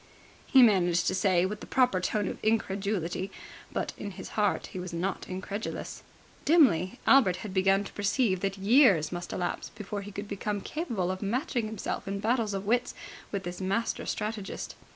he 0.47 0.63
managed 0.63 1.05
to 1.05 1.13
say 1.13 1.45
with 1.45 1.59
the 1.59 1.67
proper 1.67 1.99
note 2.11 2.25
of 2.27 2.39
incredulity, 2.43 3.29
but 3.71 3.93
in 3.99 4.09
his 4.09 4.29
heart 4.29 4.65
he 4.73 4.79
was 4.79 4.91
not 4.91 5.29
incredulous. 5.29 6.01
Dimly, 6.43 6.97
Albert 7.05 7.35
had 7.45 7.53
begun 7.53 7.83
to 7.83 7.93
perceive 7.93 8.39
that 8.39 8.57
years 8.57 9.11
must 9.11 9.31
elapse 9.31 9.69
before 9.69 10.01
he 10.01 10.11
could 10.11 10.27
become 10.27 10.59
capable 10.59 11.11
of 11.11 11.21
matching 11.21 11.67
himself 11.67 12.07
in 12.07 12.19
battles 12.19 12.55
of 12.55 12.65
wits 12.65 12.95
with 13.31 13.43
this 13.43 13.61
master 13.61 14.07
strategist. 14.07 14.73